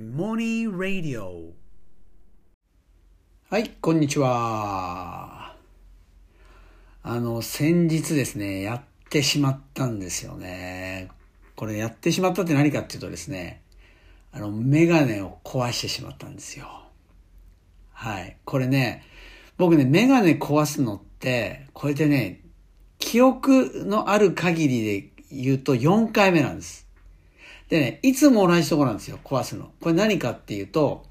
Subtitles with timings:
[0.00, 1.52] モニーラディオ
[3.50, 5.54] はい、こんにちは。
[7.02, 11.10] あの、先日ですね、やってしまったんですよね。
[11.56, 13.60] これやってしまったって何かっていうとですね、
[14.32, 16.84] あの、メガネを壊してしまったんですよ。
[17.92, 18.38] はい。
[18.46, 19.04] これね、
[19.58, 22.40] 僕ね、メガネ壊すのって、これでね、
[22.98, 26.88] 記憶のある限りで言うと4回目なんです。
[27.72, 29.72] でね、いつも同じとこなんですよ、壊すの。
[29.80, 31.06] これ何かっていうと、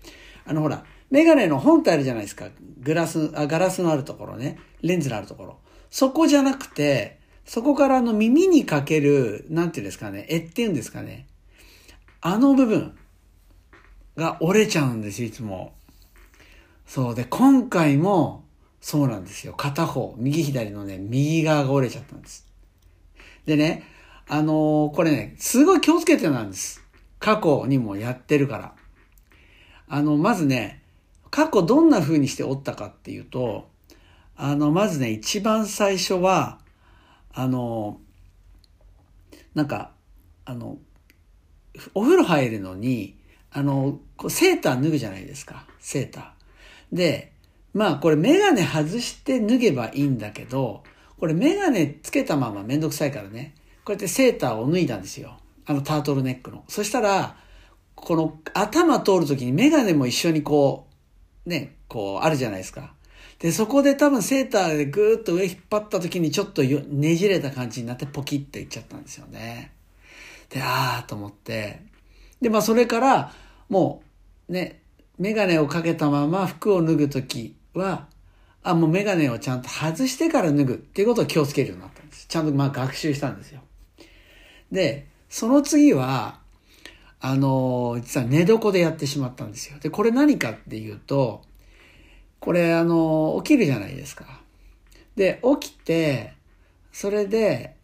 [0.46, 2.50] あのほら、メガネの本体あるじゃないですか。
[2.82, 4.60] グラス、あ、ガラスのあるところね。
[4.84, 5.58] レンズのあるところ。
[5.90, 11.26] そこじゃなくて、そこからあの耳にかける、なんていうんですかね、絵っていうんですかね。
[12.22, 12.96] あの部分
[14.16, 15.74] が折れちゃうんですよ、いつも。
[16.86, 18.44] そうで、今回も
[18.82, 19.54] そうなんですよ。
[19.54, 22.46] 片方、右左のね、右側が折れちゃったんです。
[23.48, 23.82] でね、
[24.34, 26.82] あのーこれね、すごい気をつけてなんです。
[27.20, 28.76] 過去にもやってるから。
[29.90, 30.82] あの、まずね、
[31.30, 33.68] 過去どんな風にして折ったかっていうと、
[34.38, 36.60] あの、まずね、一番最初は、
[37.34, 38.00] あの、
[39.54, 39.92] なんか、
[40.46, 40.78] あの、
[41.94, 43.18] お風呂入るのに、
[43.52, 45.66] あの、こうセーター脱ぐじゃないですか。
[45.82, 46.96] セーター。
[46.96, 47.34] で、
[47.74, 50.84] まあこれメガネ外して脱げばいいんだけど、
[51.20, 53.56] これメガネつけたままめんどくさいからね、
[53.92, 55.38] こうやってセーターを脱いだんですよ。
[55.66, 56.64] あのタートルネックの。
[56.70, 57.36] そしたら、
[57.94, 60.88] この頭通るときにメガネも一緒にこ
[61.46, 62.94] う、ね、こうあるじゃないですか。
[63.40, 69.74] で、そこで多分セーターでぐーっと上引っ張ったときにちょっとねじれた感じになってポキッといっちゃったんですよね。
[70.50, 71.82] で、あーと思って。
[72.40, 73.34] で、まあそれから、
[73.68, 74.04] も
[74.48, 74.84] うね、
[75.20, 78.08] メガネをかけたまま服を脱ぐときは、
[78.64, 82.28] あ、もうメガネをちゃんと外してから脱ぐっていうことを気をつけるようになったんです。
[82.28, 83.60] ちゃんとまあ学習したんですよ。
[84.72, 86.40] で、その次は、
[87.20, 89.78] あの、実は寝床でやってしまったんですよ。
[89.80, 91.42] で、これ何かっていうと、
[92.40, 94.42] これあの、起きるじゃないですか。
[95.16, 96.34] で、起きて、
[96.92, 97.76] それで、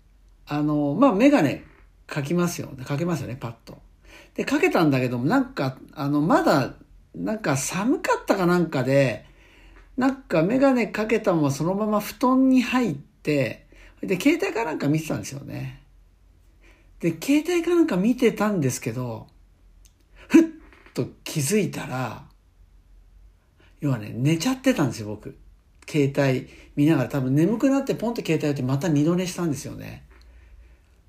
[0.48, 1.64] あの、まあ、メガネ
[2.08, 2.70] かきますよ。
[2.86, 3.78] かけますよね、パッと。
[4.34, 6.74] で、かけたんだけども、なんか、あの、まだ、
[7.16, 9.26] なんか寒かったかなんかで、
[9.98, 13.66] なんかメガネかけたままそのまま布団に入って、
[14.02, 15.82] で、携帯かなんか見てたんですよね。
[17.00, 19.28] で、携帯かなんか見てたんですけど、
[20.28, 20.44] ふっ
[20.94, 22.26] と気づいたら、
[23.80, 25.38] 要はね、寝ちゃってたんですよ、僕。
[25.88, 30.06] 携帯見ながら多分眠くなってポンと携帯打ってまた二度寝したんですよね。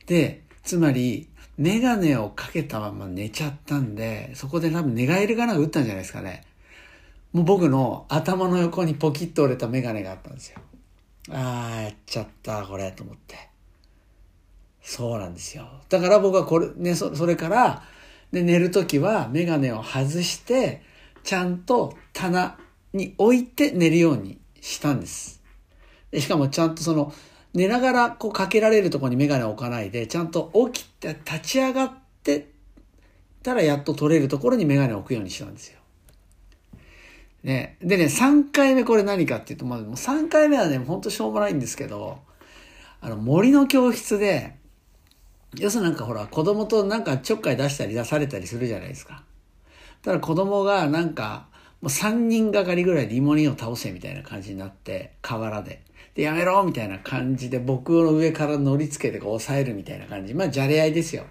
[0.07, 6.45] で、つまり、メガネをかけたまま寝ちゃったんで、そこで多分寝返りがなんか打ったんじゃないですかね。
[7.33, 10.61] もう僕の頭の横にポキッと折れたメガネがあったんですよ。
[11.31, 13.49] あー、やっちゃった、これ、と思って。
[14.89, 15.69] そうなんですよ。
[15.91, 17.83] だから僕はこれ、ね、そそれから、
[18.33, 20.81] で、寝るときはメガネを外して、
[21.25, 22.57] ちゃんと棚
[22.95, 25.43] に置いて寝るようにしたんです。
[26.11, 27.13] でしかもちゃんとその、
[27.53, 32.49] 寝ながらこうかけられるところにメガネを置かないで、ちゃんと起きて立ち上がって
[33.43, 35.81] たらやっと取れるところにメガネを置くようにしたんですよ。
[37.45, 37.77] ね。
[37.83, 42.21] でね、3回目これ何かっていうと、まあ、もう3回目はね、ほんとしょうもないんですけど、
[43.03, 44.58] あの、森の教室で、
[45.57, 49.25] 要するになんかほら、子供となんかちょっかい出したり出されたりするじゃないですか。
[50.03, 51.49] ただ子供がなんか、
[51.81, 55.83] もう3人がかりぐらいで芋煮を倒せみたいな感じになって、河原で。
[56.15, 60.35] で、やめろみたいな感じで僕の上から乗り付けてこう押さえるみたいな感じ。
[60.35, 61.25] まあ、じゃれ合いですよ。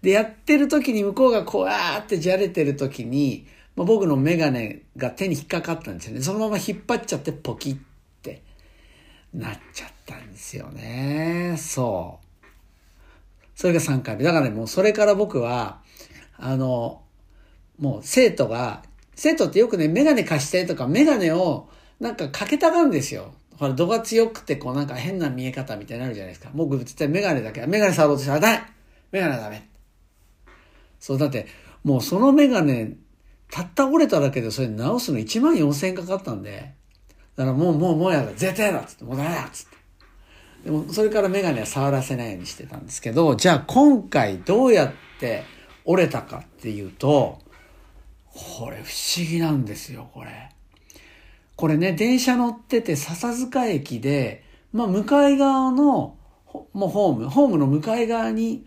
[0.00, 3.46] で、やってる時に向こうがこう、あーってじゃれてる時に、
[3.76, 6.22] まあ、僕のメガネが手に引っかかったんですよね。
[6.22, 7.76] そのまま引っ張っちゃってポキっ
[8.22, 8.42] て
[9.32, 11.56] なっちゃったんですよね。
[11.58, 12.31] そう。
[13.54, 14.24] それが3回目。
[14.24, 15.80] だからね、もうそれから僕は、
[16.36, 17.02] あの、
[17.78, 18.82] もう生徒が、
[19.14, 21.68] 生徒ってよくね、メガネ貸してとか、メガネを
[22.00, 23.34] なんかかけたがるんですよ。
[23.56, 26.50] ほら、度が強くて、こうなんか変な見え方みたいになるじゃないですか。
[26.54, 28.62] 僕絶対メガネだけ、メガネ触ろうとしたらダメ
[29.12, 29.68] メガネはダメ
[30.98, 31.46] そう、だって、
[31.84, 32.96] もうそのメガネ、
[33.50, 36.74] たった折れただけでそれ直すの1万4000円かかったんで、
[37.36, 39.76] だからもう、もう、もうやだ、絶対やだっつって、もうダメだっつって。
[40.64, 45.44] でも、それからメガネは触らせないようにしてたんですけど、じゃあ今回どうやって
[45.84, 47.40] 折れたかっていうと、
[48.32, 50.50] これ不思議なんですよ、これ。
[51.56, 56.16] これね、電車乗ってて笹塚駅で、まあ向かい側の、
[56.72, 58.64] もうホーム、ホームの向かい側に、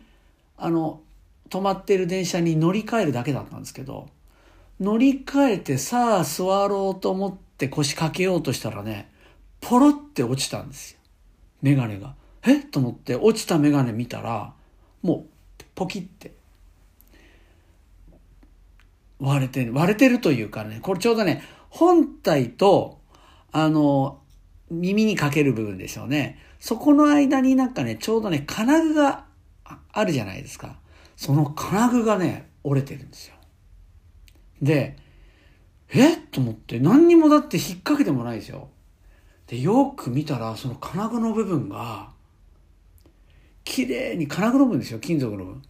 [0.57, 1.01] あの、
[1.50, 4.09] 止まってる電車に乗り換えるだけだったんですけど、
[4.80, 9.09] 乗り換えてさあ座ろうと思って腰掛けようとしたらね、
[9.62, 11.00] ポロって落ちたんですよ。
[11.65, 12.13] メガネが。
[12.45, 12.59] え？
[12.59, 14.53] と思って落ちたメガネ見たら、
[15.01, 15.25] も
[15.59, 16.35] うポキって。
[19.19, 21.41] 割れてる、割れてるというかね、これちょうどね、
[21.71, 23.00] 本体と、
[23.51, 24.19] あの、
[24.69, 26.38] 耳にかける部分でしょうね。
[26.59, 29.25] そこの間になんかね、ちょうどね、金具が
[29.91, 30.77] あるじゃないですか。
[31.15, 33.35] その金具がね、折れてるんですよ。
[34.61, 34.97] で、
[35.89, 36.15] え？
[36.18, 38.69] と思って、何にもだって引っ掛けてもないですよ。
[39.47, 42.09] で、よく見たら、その金具の部分が、
[43.63, 45.62] 綺麗に金具の部分ですよ、金属の部分。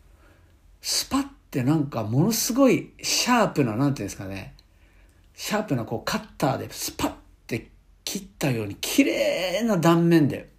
[0.82, 4.54] スパってなんかものすごいシャープな、なんていうんですかね。
[5.34, 7.14] シャープなこうカッターでスパッ
[7.48, 7.70] て
[8.04, 10.50] 切ったように綺麗な断面で、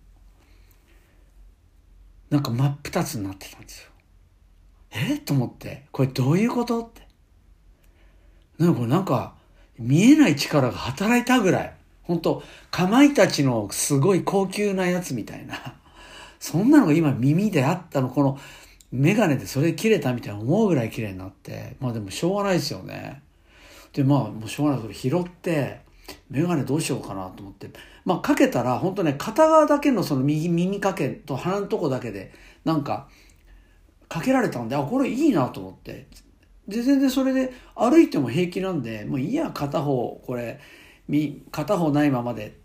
[2.29, 3.91] なんか真っ二つになってたんですよ。
[4.91, 5.19] え？
[5.19, 6.83] と思って、これどういうこと？
[6.83, 7.07] って。
[8.59, 9.35] なんかなんか、
[9.79, 11.75] 見えない力が働いたぐらい。
[12.07, 15.75] 本当かまいたちのすごい高級なやつみたいな。
[16.39, 18.39] そんなのが今耳であったの、この
[18.93, 21.77] メガネでそれ切れたみたいな思うぐらい綺麗になって。
[21.81, 23.23] まあでもしょうがないですよね。
[23.93, 24.83] で、まあもうしょうがない。
[24.83, 25.81] それ拾って、
[26.31, 27.71] メガネどうしようかなと思って。
[28.05, 32.33] まあかけたら、本当ね、片側だけのその右耳かけと鼻のとこだけで、
[32.65, 33.09] なんか、
[34.09, 36.07] かけられたんで、あ、これいいなと思って。
[36.69, 40.61] で、全然それで歩いても平気なんで、もういいや、片方、これ、
[41.51, 42.59] 片方ないままで。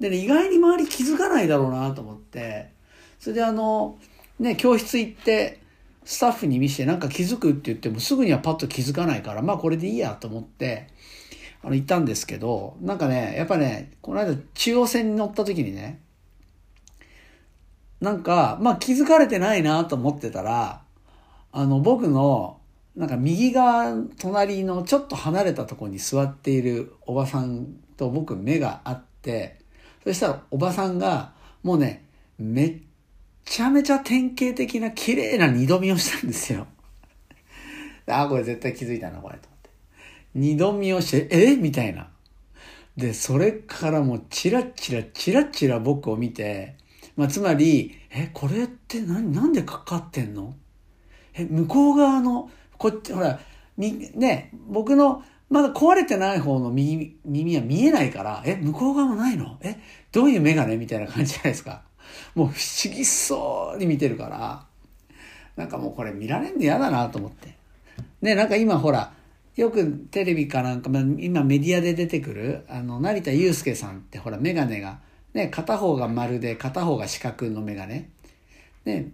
[0.00, 2.72] でね、意外に周り気づかないだろうなと思って、
[3.18, 3.98] それであの、
[4.38, 5.60] ね、教室行って、
[6.04, 10.88] スタッフに見せてなんか気づくって言ってもすぐにはパッと気づかないから、まあこれでいいやと思って、
[11.62, 16.00] あの、行ったんですけど、なんかね、やっぱね、この間中央線に乗った時にね、
[18.00, 20.82] なんか、まあ気づかれてないなと思ってたら、
[21.52, 22.58] あの、僕の
[22.96, 27.66] なんか右側、隣のちょっと離れたところに座っているおばさん
[27.96, 29.58] と僕目があって、
[30.04, 32.04] そしたらおばさんがもうね、
[32.38, 32.80] めっ
[33.44, 36.66] ちゃめちゃ典型的な綺麗な二度見をしたんですよ。
[38.06, 39.70] あ、これ絶対気づいたな、これ、と思って。
[40.34, 42.10] 二度見をして、えみたいな。
[42.96, 46.76] で、それからもうチラチラチラチラ僕を見て、
[47.16, 50.54] まあ、つまり、え、これって何、なんでかかってんの？
[51.34, 52.50] え、向こう側の
[52.82, 53.38] こっち、ほら、
[53.76, 59.56] み、ね、僕の、まだ壊れてない方の耳、耳は見えないから、え、向こう側もないの？
[59.62, 59.76] え、
[60.10, 61.82] どういうメガネみたいな感じじゃないですか？
[62.34, 64.66] もう不思議そうに見てるから、
[65.56, 67.54] なんかもうこれ見られんの嫌だなと思って。
[68.20, 69.12] ね、なんか今ほら、
[69.54, 74.98] よくテレビかなんか、今メディアで出てくる、あの、成田悠介さんってほら、メガネが、
[75.34, 78.08] ね、片方が丸で片方が四角のメガネ。
[78.86, 79.06] ね、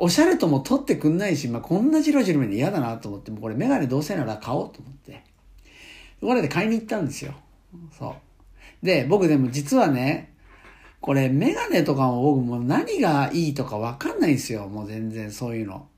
[0.00, 5.24] おしゃれとも取ってくんないし、まあ、こんなジロジロ見るの嫌だなと思って、もうこれメガネどうせなら買おうと思って。
[6.20, 7.34] これで買いに行ったんですよ。
[7.98, 8.16] そ
[8.82, 8.86] う。
[8.86, 10.32] で、僕でも実はね、
[11.00, 14.68] これメガネとかも僕も何がいいとかわかんないんですよ。
[14.68, 15.88] もう全然そういうの。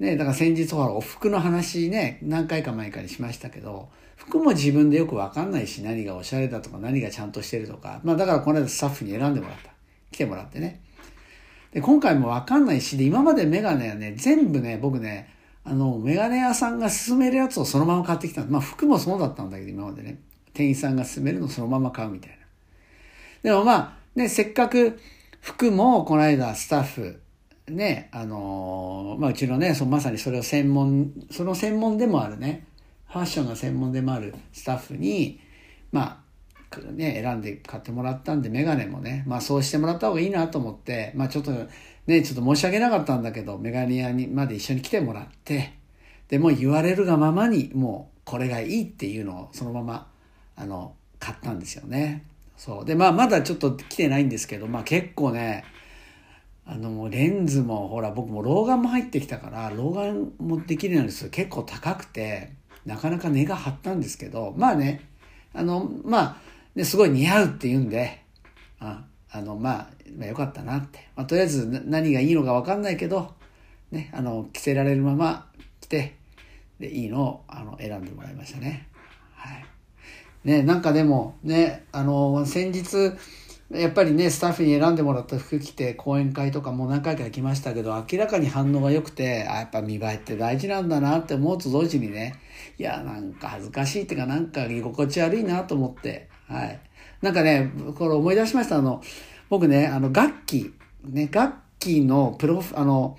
[0.00, 8.00] ね、だから先日ほら、お服の話ね、何回か前かにしましたけど、服も自分でよくわかんないし、何がおしゃれだとか、何がちゃんとしてるとか。
[8.02, 9.72] まあだからこの間スタッフに選んでもらった。
[10.10, 10.80] 来てもらってね。
[11.72, 15.28] で、今回もわかんないし、で、今までメガネはね、全部ね、僕ね、
[15.64, 18.44] あの、メガネ屋さんが勧めるやつをそのまま買ってきた。
[18.44, 20.18] まあ、服もそうだったんだけど、今までね。
[20.52, 22.36] 店員さんが勧めるのをそのまま買うみたいな。
[23.42, 25.00] でもまあ、ね、せっかく
[25.40, 27.20] 服もこの間スタッフ、
[27.68, 32.66] ね、あのー、まあ、うちのね、そまさにそれを専門、その専門でもあるね、
[33.08, 35.40] ファッションが専門でもあるスタッフに、
[35.90, 36.21] まあ、
[36.80, 41.52] ね、選んで買ってもらったんで、メガネもね、まあそうしてもらった方がいいなと思って、まあちょっと
[42.06, 45.74] ね、ちょっと申し訳なかったんだけど、メガネ屋にまで一緒に来てもらって、
[46.28, 50.10] で、も言われるがままに、もうこれがいいっていうのをそのまま、
[50.56, 52.24] あの、買ったんですよね。
[52.56, 52.84] そう。
[52.84, 55.64] で、まあまだちょっと来てないんですけど、まあ結構ね、
[56.64, 62.52] あの、レンズも、ほら、僕も老眼も入ってきたから、老眼もできるようにする結構高くて、
[62.86, 65.00] なかなか値が張ったんですけど、まあね、
[65.54, 66.36] あの、まあ、
[66.74, 68.22] ですごい似合うって言うんで、
[68.80, 71.08] ああの、まあ、まあ、よかったなって。
[71.16, 73.32] まあ、とりあえず何がいいのかわかんないけど、
[73.90, 75.50] ね、あの、着せられるまま
[75.80, 76.16] 着て、
[76.78, 78.88] で、いいのを、あの、選んでもらいましたね。
[79.34, 79.64] はい。
[80.44, 83.12] ね、なんかでも、ね、あの、先日、
[83.70, 92.34] やっぱりね、スタッフに選んでもらった服着て、講演会とかも何回か行きましたけど、明らかに反応が良くて、あ、やっぱ見栄えって大事なんだなって思うと同時にね、
[92.78, 96.80] いや、なんか恥ずかしいっていうか、なんか居心地悪いなと思って、はい。
[97.22, 98.78] なんかね、これ思い出しました。
[98.78, 99.02] あの、
[99.48, 100.72] 僕ね、あの、楽器、
[101.04, 103.16] ね、楽器のプロ、あの、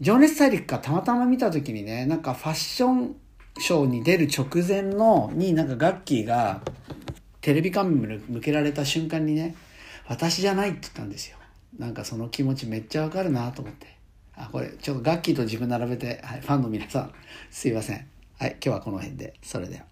[0.00, 3.16] 情熱大陸かたまたま見た時にね、なんかファッション
[3.58, 6.62] ショーに出る直前の、になんか楽器が
[7.40, 9.54] テレビカメラ向けられた瞬間にね、
[10.06, 11.38] 私じゃないって言ったんですよ。
[11.78, 13.86] なんかその気持ちめっちゃわかるなと思って。
[14.36, 17.12] あ、これ、ちょっと楽器と自分並べて、はい、ファンの皆さん、
[17.50, 18.06] すいません。
[18.38, 19.34] はい、今日はこの辺で。
[19.42, 19.87] それでは。